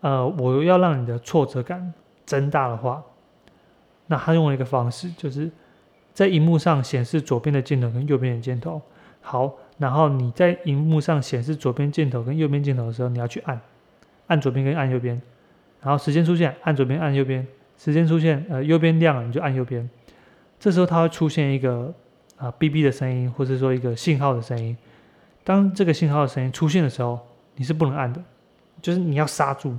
[0.00, 1.92] 呃，我要让你的挫折感
[2.24, 3.02] 增大的话，
[4.06, 5.50] 那他用了一个方式，就是
[6.14, 8.80] 在荧幕上显示左边的箭头跟右边的箭头。
[9.20, 9.52] 好。
[9.78, 13.60] 然后你在荧幕上显示左边箭头跟右边箭头的时候，你要去按，
[14.28, 15.20] 按左边跟按右边。
[15.82, 17.46] 然后时间出现，按左边按右边。
[17.76, 19.86] 时间出现，呃，右边亮了你就按右边。
[20.58, 21.92] 这时候它会出现一个
[22.38, 24.74] 啊哔哔的声音，或者说一个信号的声音。
[25.44, 27.20] 当这个信号的声音出现的时候，
[27.56, 28.22] 你是不能按的，
[28.80, 29.76] 就是你要刹住，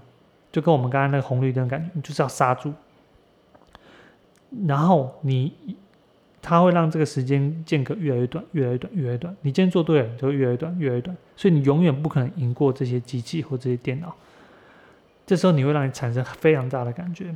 [0.52, 2.72] 就跟我们刚刚那个红绿灯感觉，你就是要刹住。
[4.68, 5.54] 然后你。
[6.50, 9.36] 它会让这个时间间隔越来越短，越来越短，越来越短。
[9.42, 11.14] 你今天做对了，就会越来越短，越来越短。
[11.36, 14.16] 所以你永远不可能赢过这些机器或这些电脑。
[15.26, 17.36] 这时候你会让你产生非常大的感觉。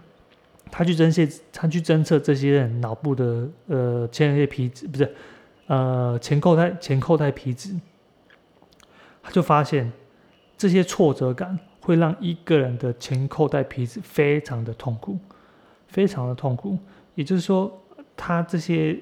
[0.71, 5.13] 他去侦测，他去侦测这些人脑部的呃前额叶皮质，不是
[5.67, 7.75] 呃前扣带前扣带皮质，
[9.21, 9.91] 他就发现
[10.57, 15.19] 这些挫折感会让一个人的前扣带皮质非常的痛苦，
[15.89, 16.79] 非常的痛苦。
[17.15, 17.77] 也就是说。
[18.23, 18.95] 他这些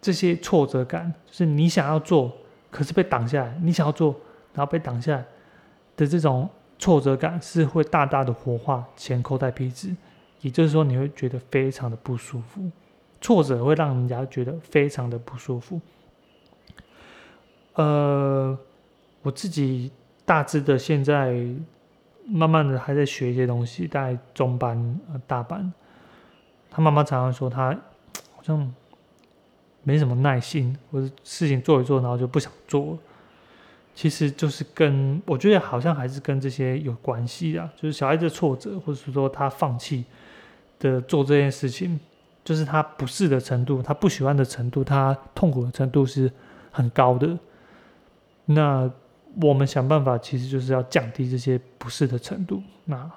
[0.00, 2.32] 这些挫折感，就是你想要做，
[2.72, 4.10] 可是被挡下来；你想要做，
[4.52, 5.24] 然后被挡下来
[5.96, 9.94] 的这种挫折感，是会大大的活化前扣带皮质。
[10.40, 12.68] 也就是说，你会觉得非常的不舒服，
[13.20, 15.80] 挫折会让人家觉得非常的不舒服。
[17.74, 18.58] 呃，
[19.22, 19.92] 我自己
[20.24, 21.46] 大致的现在
[22.26, 25.72] 慢慢的还在学一些东西，大概中班、呃大班。
[26.70, 27.70] 他妈妈常常说他
[28.36, 28.74] 好像
[29.82, 32.98] 没什么耐心，或者事情做一做，然后就不想做了。
[33.94, 40.04] 其实就是跟我觉得好像还是跟这些有关系啊，就是小孩子挫折，或者是说他放弃
[40.78, 41.98] 的做这件事情，
[42.44, 46.30] 就是他不适的程度，他不喜欢的程度，他痛苦的程度是
[46.70, 47.36] 很高的。
[48.44, 48.88] 那
[49.42, 52.62] 我们想办法，其实就是要降低这些不适的程度。
[52.84, 53.10] 那，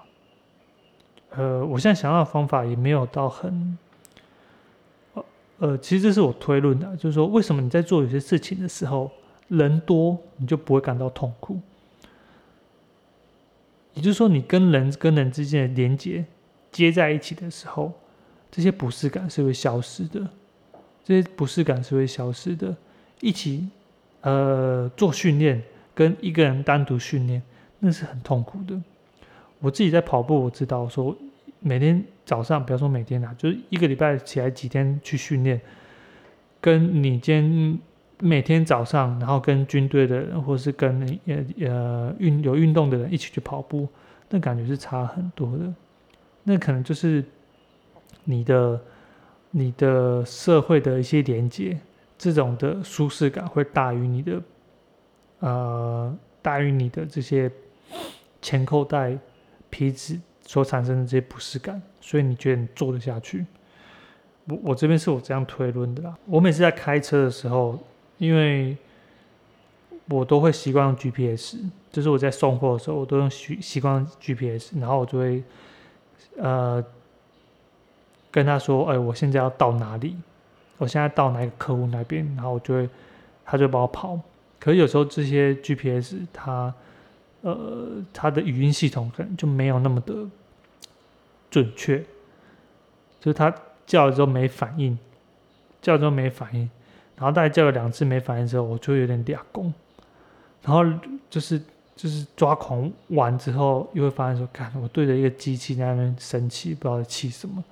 [1.32, 3.78] 呃，我现在想到的方法也没有到很，
[5.13, 5.26] 呃
[5.60, 9.10] 呃，其实这是我推论的，就是说，为什么你在做有些事情的时候，
[9.48, 11.60] 人多你就不会感到痛苦？
[13.94, 16.26] 也就是说，你跟人跟人之间的连接
[16.72, 17.91] 接在一起的时候。
[18.54, 20.28] 这些不适感是会消失的，
[21.06, 22.76] 这些不适感是会消失的。
[23.22, 23.70] 一起，
[24.20, 25.63] 呃，做训练
[25.96, 27.41] 跟一个人单独训练，
[27.80, 28.76] 那是很痛苦的。
[29.62, 31.15] 我自己在跑步，我知道说，
[31.60, 35.62] 每天早上，不要说每天啦，就是一个礼拜起来几天去训练，
[36.60, 37.80] 跟你今天
[38.19, 43.88] 每天早上，然后跟军队的人，或是跟呃呃运有运动的人一起去跑步，
[44.30, 45.74] 那感觉是差很多的。
[46.43, 47.24] 那可能就是。
[48.24, 48.80] 你的、
[49.50, 51.76] 你的社会的一些连接，
[52.19, 54.41] 这种的舒适感会大于你的，
[55.39, 57.52] 呃，大于你的这些
[58.39, 59.17] 前扣带
[59.72, 63.44] 皮质所产生的这些不适感，所以你觉得你做得下去？
[64.46, 66.16] 我我这边是我这样推论的啦。
[66.28, 67.80] 我每次在开车的时候，
[68.20, 68.78] 因为
[70.08, 71.58] 我都会习惯用 GPS，
[71.92, 75.44] 就是我在送货的时候，我都用习习惯 GPS，然后我就会，
[76.38, 76.84] 呃。
[78.34, 80.16] 跟他说：“哎，我现在要到哪里？
[80.78, 82.26] 我现在到哪个客户那边？
[82.34, 82.90] 然后我就会，
[83.44, 84.18] 他就帮我跑。
[84.58, 86.74] 可是有时候这些 GPS 它，
[87.41, 90.13] 呃，它的语音系统可能就没有那么的
[91.49, 91.99] 准确，
[93.19, 93.54] 就是他
[93.86, 94.97] 叫了之后没反应，
[95.82, 96.69] 叫了之后没反应，
[97.15, 99.73] 然后大概叫了两次没反应之后，我就有点俩工，
[100.63, 100.84] 然后
[101.30, 101.62] 就是
[101.95, 107.63] 就是抓狂完之后，又会发现说，看我对着一个机器在那边生气，不知道在气什么。”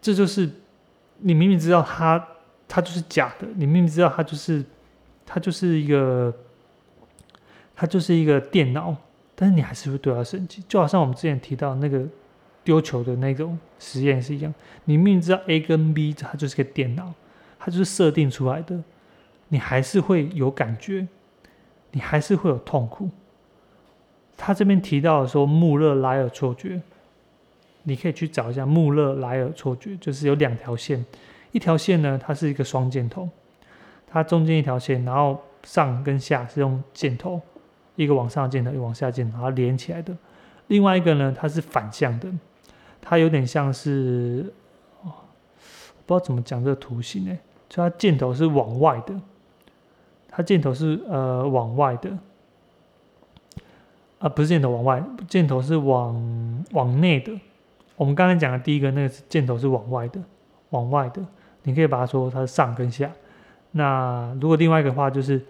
[0.00, 0.48] 这就是
[1.18, 2.26] 你明明知道它，
[2.66, 3.46] 它就是假的。
[3.56, 4.64] 你明明知道它就是，
[5.26, 6.34] 它就是一个，
[7.80, 8.94] 它就是一个电脑，
[9.34, 10.62] 但是你还是会对它生气。
[10.68, 12.06] 就好像我们之前提到那个
[12.62, 14.52] 丢球的那种实验是一样。
[14.84, 17.10] 你明明知道 A 跟 B 它就是个电脑，
[17.58, 18.78] 它就是设定出来的，
[19.48, 21.08] 你还是会有感觉，
[21.92, 23.08] 你还是会有痛苦。
[24.36, 26.82] 他这边提到说穆勒莱尔错觉。
[27.84, 31.02] 你可以去找一下穆勒莱尔错觉，就是有两条线，
[31.52, 33.26] 一条线呢，它是一个双箭头，
[34.06, 37.40] 它中间一条线，然后上跟下是用箭头，
[37.96, 40.16] 一个往上箭头，一个往下箭头，然后连起来的。
[40.68, 42.28] 另外一个呢，它是反向的，
[43.00, 44.52] 它有点像是，
[45.02, 45.10] 哦，
[46.06, 47.36] 不知道怎么讲这个图形呢？
[47.68, 49.14] 就它箭头是往外的，
[50.28, 52.16] 它箭头是呃往外的，
[54.18, 57.32] 啊，不是箭头往外，箭头是往往内的。
[57.96, 60.20] 我们刚才讲的第一个那个箭头是往外的，
[60.70, 61.20] 往外的，
[61.64, 63.10] 你可以把它说它是上跟下。
[63.72, 65.40] 那如果另外一个话就是，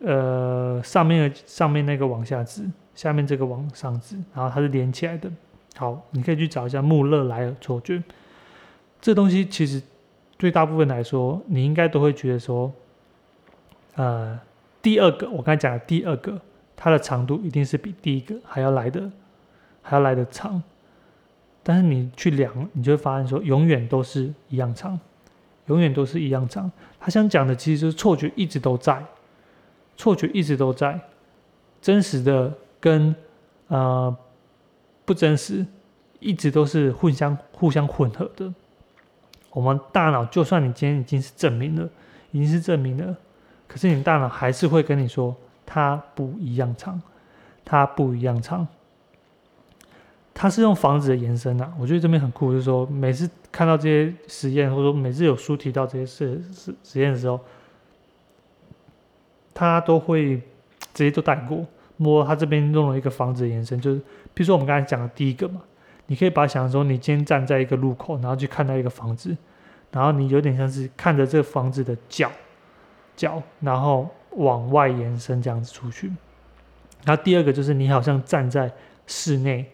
[0.00, 5.30] 呃，上面的上面那个往下指，下面这个往上指，然后它是连起来的。
[5.76, 8.02] 好，你可以去找一下穆勒莱尔错觉。
[9.00, 9.82] 这东西其实
[10.36, 12.72] 对大部分来说，你应该都会觉得说，
[13.94, 14.38] 呃，
[14.80, 16.40] 第二个我刚才讲的第二个，
[16.74, 19.10] 它的长度一定是比第一个还要来的
[19.82, 20.62] 还要来的长。
[21.62, 24.98] 但是你去量，你就会发现说，永远都是一样长，
[25.66, 26.70] 永远都是一样长。
[27.00, 29.04] 他想讲的其实是错觉一直都在，
[29.96, 31.00] 错觉一直都在，
[31.80, 33.14] 真实的跟
[33.68, 34.14] 呃
[35.04, 35.64] 不真实
[36.20, 38.52] 一直都是互相互相混合的。
[39.50, 41.88] 我们大脑就算你今天已经是证明了，
[42.30, 43.16] 已经是证明了，
[43.66, 47.00] 可是你大脑还是会跟你说它不一样长，
[47.64, 48.66] 它不一样长。
[50.38, 57.40] 它是用房子的延伸啊，我觉得这边很酷，就是说每次看到这些实验，或者说每次有书提到这些事实实验的时候，
[59.56, 60.36] 他都会
[60.94, 61.66] 直接都带过。
[61.96, 63.98] 摸他这边用了一个房子延伸，就是
[64.34, 65.62] 比如说我们刚才讲的第一个嘛，
[66.08, 69.34] 你可以把它想象说，你今天站在一个路口，然后去看到一个房子，
[69.90, 72.30] 然后你有点像是看着这个房子的角
[73.16, 76.12] 角，然后往外延伸这样子出去。
[77.04, 78.70] 然后第二个就是你好像站在
[79.06, 79.64] 室内。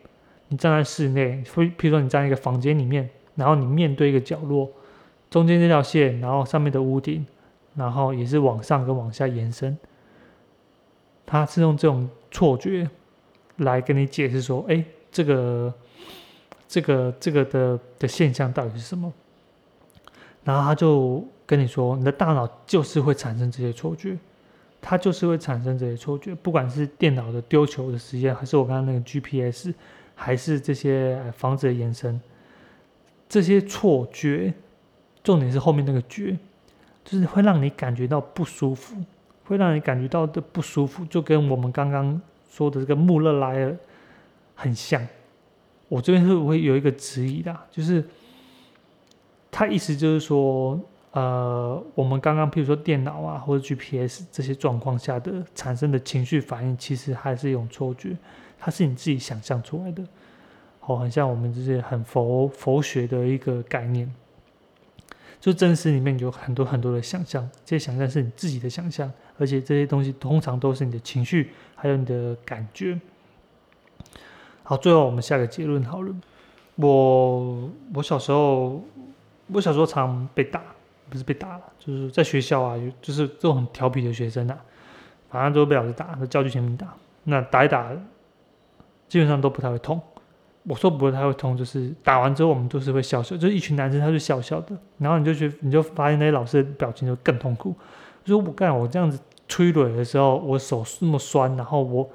[0.49, 4.71] 你站在室内，会比如说你站在一个房间里面，然后你面对一个角落，
[5.31, 7.27] 中间这条线，然后上面的屋顶，
[7.75, 9.77] 然后也是往上跟往下延伸。
[11.25, 12.89] 他是用这种错觉
[13.57, 15.75] 来跟你解释说，哎，这个
[16.69, 19.13] 这个这个的的现象到底是什么？
[20.45, 24.19] 然后他就跟你说，你的大脑就是会产生这些错觉，
[24.81, 29.73] 它就是会产生这些错觉，不管是电脑的丢球的实验，还是我刚刚那个 GPS。
[30.15, 32.21] 还是这些房子的延伸，
[33.29, 34.53] 这些错觉，
[35.25, 36.37] 重点是后面那个觉，
[37.05, 38.97] 就是会让你感觉到不舒服，
[39.45, 43.77] 会让你感觉到的不舒服，就跟我们刚刚说的这个穆勒莱尔
[44.55, 45.07] 很像。
[45.89, 48.03] 我这边是会有一个质疑的，就是
[49.51, 50.81] 他意思就是说，
[51.11, 58.17] 呃，我们刚刚譬如说电脑啊或者 GPS 这些状况下的产生的情绪反应，其实还是一种错觉，
[58.59, 60.03] 它是你自己想象出来的。
[60.81, 64.11] 哦，很像我们这些很佛佛学的一个概念，
[65.43, 72.97] 就真实里面有很多很多的想象，这些想象是你自己的想象，而且这些东西通常都是你的情绪还有你的感觉。
[74.63, 76.15] 好，最后我们下个结论好了。
[76.77, 78.81] 我我小时候，
[79.49, 80.63] 我小时候常被打，
[81.11, 84.57] 不是被打了，就是在学校啊，就是这种很调皮的学生啊，
[85.29, 86.95] 反正都被老师打，在教具前面打。
[87.25, 87.93] 那打一打，
[89.09, 90.01] 基本上都不太会痛。
[90.65, 97.75] 我说不会太会痛，就是打完之后我们都是会笑笑，就是一群男生他就笑笑的，然后你就觉你就发现那些老师的表情就更痛苦。
[98.25, 102.09] 就说我干我这样子吹蕊的时候，我手那么酸，然后我。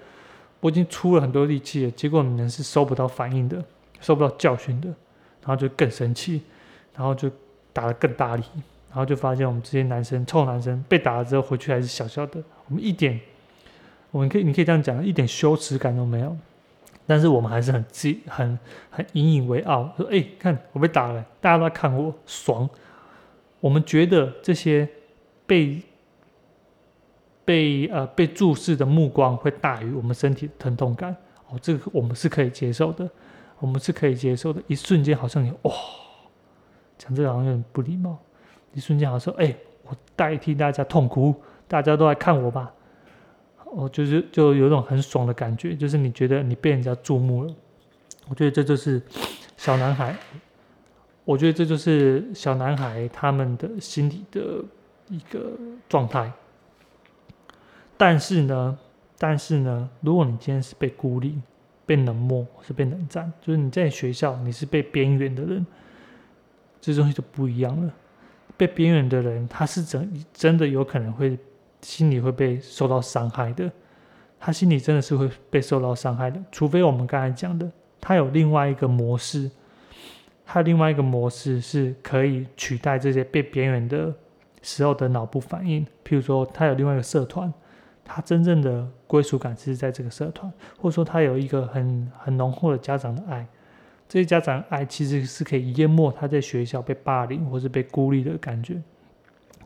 [0.59, 3.63] 我已经出了很多力气了，结果你们是收不到反应的，
[4.01, 6.41] 收不到教训的，然后就更生气，
[6.95, 7.29] 然后就
[7.71, 8.43] 打得更大力，
[8.89, 13.21] 然后就发现我们这些男生臭男生被打了之后回去还是小小的，我们一点，
[14.09, 16.35] 我们可以你可以这样讲，一点羞耻感都没有，
[17.07, 18.59] 但是我们还是很自很
[18.91, 22.69] 很引以为傲，说哎看我被打了，大家都在看我爽，
[23.59, 24.87] 我们觉得这些
[25.47, 25.81] 被。
[27.47, 31.15] 被呃被注视的目光会大于我们身体的疼痛感
[31.47, 33.09] 哦，这个我们是可以接受的，
[33.59, 34.61] 我们是可以接受的。
[34.67, 35.71] 一瞬间好像有哇，
[36.97, 38.17] 讲这个好像有点不礼貌。
[38.73, 39.55] 一瞬间好像说，哎，
[39.85, 41.33] 我代替大家痛苦，
[41.69, 42.69] 大家都来看我吧。
[43.75, 47.53] 哦，就是就有一种很爽的感觉，就是你觉得你被人家注目了。
[48.29, 49.01] 我觉得这就是
[49.55, 50.15] 小男孩，
[51.23, 54.63] 我觉得这就是小男孩他们的心理的
[55.09, 55.51] 一个
[55.87, 56.31] 状态。
[57.97, 58.77] 但是呢，
[59.17, 61.39] 但是呢，如果你今天是被孤立、
[61.85, 65.65] 被冷漠，是被冷战，就是你在学校你是被边缘的人，
[66.79, 67.93] 这东西就不一样了。
[68.55, 71.37] 被边缘的人，他是真真的有可能会
[71.87, 73.71] 心里会被受到伤害的，
[74.37, 76.37] 他心里真的是会被受到伤害的。
[76.51, 77.71] 除非我们刚才讲的，
[78.01, 79.49] 他有另外一个模式，
[80.45, 84.13] 他另外一个模式是可以取代这些被边缘的
[84.61, 87.53] 时候的脑部反应，譬如说他有另外一个社团。
[88.09, 93.45] 他真正的归属感是在这个社团，或者说他有一个很很浓厚的家长的爱，
[94.07, 98.81] 这些家长爱其实是可以淹没他在学校被霸凌或是被孤立的感觉，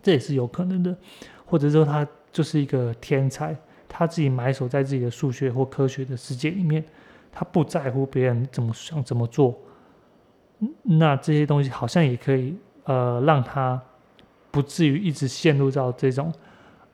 [0.01, 0.97] 这也是有可能的。
[1.51, 3.53] 或者说他就是一个天才，
[3.89, 6.81] 他自己埋首在自己的数学或科学的世界里面，
[7.29, 9.53] 他不在乎别人怎么想怎么做，
[10.83, 13.81] 那这些东西好像也可以呃让他
[14.49, 16.33] 不至于一直陷入到这种。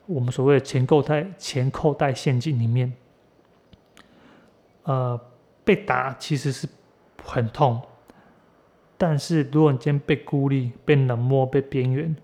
[0.07, 2.91] 我们所谓的前扣带前扣带陷阱里面，
[4.85, 5.19] 呃，
[5.63, 6.67] 被打其实是
[7.23, 7.79] 很痛，
[8.97, 12.15] 但是如果你今天被孤立、被冷漠、被边缘，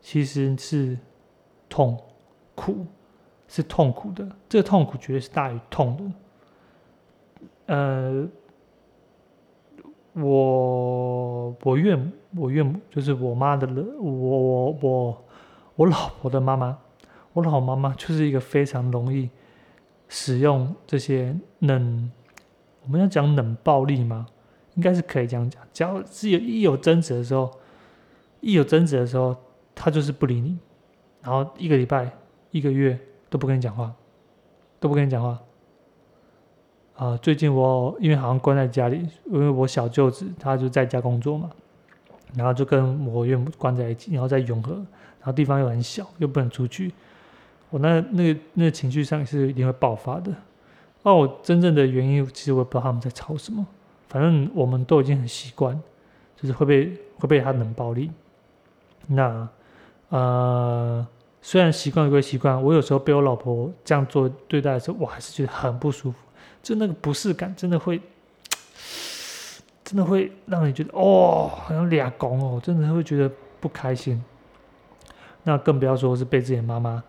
[0.00, 0.98] 其实是
[1.72, 1.98] 痛
[2.54, 2.86] 苦，
[3.48, 4.28] 是痛苦的。
[4.46, 7.74] 这个痛苦绝对是大于痛的。
[7.74, 8.28] 呃，
[10.12, 13.66] 我我岳母，我岳母就是我妈的，
[13.98, 15.24] 我我我。
[15.74, 16.76] 我老婆的妈妈，
[17.32, 19.30] 我老妈妈就是一个非常容易
[20.06, 22.12] 使用这些冷，
[22.84, 24.26] 我们要讲冷暴力吗？
[24.74, 25.62] 应该是可以这样讲。
[25.72, 27.50] 只要是有一有争执的时候，
[28.42, 29.34] 一有争执的时候，
[29.74, 30.58] 他就是不理你，
[31.22, 32.10] 然后一个礼拜、
[32.50, 32.98] 一个月
[33.30, 33.92] 都不跟你讲话，
[34.78, 35.40] 都不跟你讲话。
[36.96, 41.50] 啊，最近我因为好像关在家里，因为我小舅子他就在家工作嘛，
[42.34, 44.74] 然后就跟我岳母关在一起，然后在永和。
[44.74, 46.92] 然后地方又很小，又不能出去，
[47.70, 50.34] 我那那个那个情绪上是一定会爆发的。
[51.04, 53.64] 那我真正的原因，其实我也不知道他们在吵什么。
[54.08, 55.80] 反正我们都已经很习惯，
[56.36, 58.10] 就是会被会被他冷暴力。
[59.06, 59.48] 那
[60.12, 61.06] 呃，
[61.40, 66.18] 虽然习惯归习惯，我有时候被我老婆这样做对待的时候，我还是觉得很不舒服。
[66.62, 67.98] 就那个不适感，真的会，
[69.82, 74.22] 真的会让你觉得哦，好像俩拱哦，真的会觉得不开心。
[75.44, 77.02] 那更不要说是被自己的妈妈，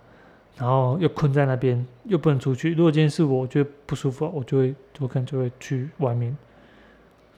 [0.56, 2.74] 然后又困在那边，又不能出去。
[2.74, 6.36] 如果今天是我，我觉得不舒服，我就会，我可能就会去外面，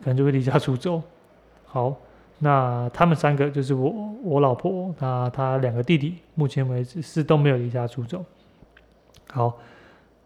[0.04, 1.02] 可能就会离家出走。
[1.66, 1.96] 好，
[2.40, 8.24] 那他们三个就是我，我老婆，那他两个弟弟，目前为止是都没有离家出走。
[9.30, 9.58] 好，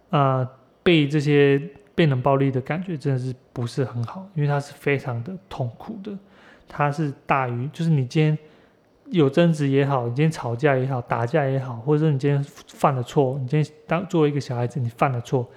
[0.09, 0.49] 啊，
[0.81, 1.61] 被这些
[1.93, 6.11] 被冷暴力的感觉真的是不是很好，因为他是非常的痛苦的。
[6.67, 8.37] 他是大于，就是你今天
[9.05, 15.47] 有争执也好，你今天吵架也好，打架也好，或者说你今天犯了错，你今天当作为一个小孩子，你犯了错，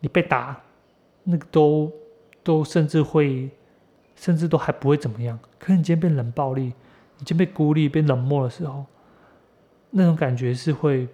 [0.00, 0.60] 你被打，
[1.22, 1.90] 那个都
[2.42, 3.48] 都甚至会，
[4.20, 5.38] 甚至都还不会怎么样。
[5.58, 8.84] 可是你今天被冷暴力，你今天被孤立、被冷漠的时候，
[9.90, 11.08] 那种感觉是会。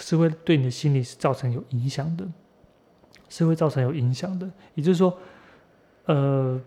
[0.00, 2.24] 是会对你的心理是造成有影响的，
[3.28, 4.48] 是会造成有影响的。
[4.74, 5.18] 也就是说，
[6.04, 6.60] 呃，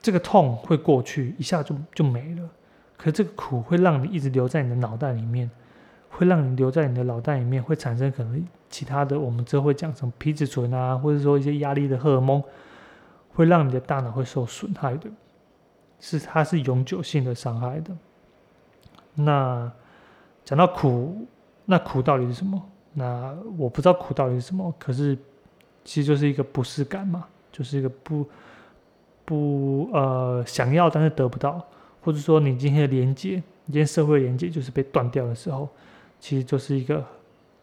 [0.00, 2.48] 这个痛会过去，一下就就没了。
[2.96, 5.48] 可这个苦会让你一直留在你的脑袋里面，
[6.08, 12.42] 会让你留在你的脑袋里面，会产生可能其他的，我们之后会讲什么皮质醇啊，或者说一些压力的荷尔蒙，
[13.34, 15.10] 会让你的大脑会受损害的，
[16.00, 17.92] 是它是永久性的伤害的。
[19.14, 19.70] 那
[20.44, 21.26] 讲到苦。
[21.64, 22.60] 那苦到底是什么？
[22.92, 24.74] 那我不知道苦到底是什么。
[24.80, 25.16] 可是，
[25.84, 28.28] 其实就是一个不适感嘛，就是一个不
[29.24, 31.64] 不呃想要但是得不到，
[32.02, 35.68] 或者说你今天的连接，你今天社会连接就是被断掉的时候，
[36.18, 37.02] 其实就是一个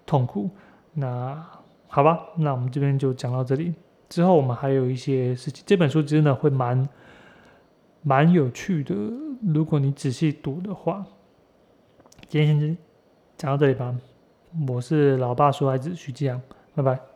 [0.05, 0.49] 痛苦。
[0.93, 1.45] 那
[1.89, 3.73] 好吧，那我们这边就讲到这里。
[4.09, 6.89] 之后我们还有一些事情，这本书真的会蛮
[8.01, 8.95] 蛮有趣的，
[9.53, 11.05] 如果你仔细读的话。
[12.27, 12.77] 今天先。
[13.37, 13.95] 讲到这里吧，
[14.67, 16.41] 我是老爸说孩子徐继阳，
[16.75, 17.08] 拜拜。